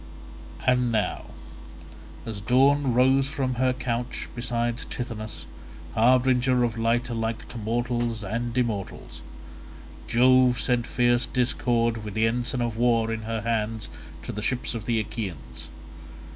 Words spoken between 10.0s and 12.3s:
Jove sent fierce Discord with the